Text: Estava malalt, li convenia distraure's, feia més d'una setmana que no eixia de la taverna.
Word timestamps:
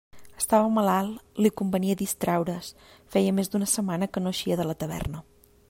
Estava 0.41 0.69
malalt, 0.77 1.19
li 1.45 1.51
convenia 1.61 1.97
distraure's, 1.99 2.71
feia 3.17 3.37
més 3.41 3.53
d'una 3.53 3.69
setmana 3.75 4.09
que 4.15 4.25
no 4.25 4.33
eixia 4.37 4.59
de 4.63 4.67
la 4.71 4.77
taverna. 4.85 5.23